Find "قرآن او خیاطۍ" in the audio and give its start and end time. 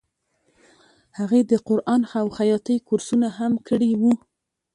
1.67-2.77